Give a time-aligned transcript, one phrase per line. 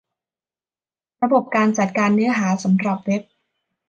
[1.23, 3.21] ระบบการจัดการเนื้อหาสำหรับเว็บ